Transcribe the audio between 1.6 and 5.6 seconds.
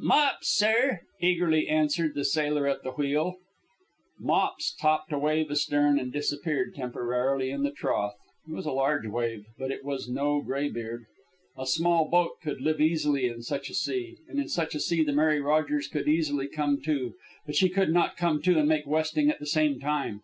answered the sailor at the wheel. Mops topped a wave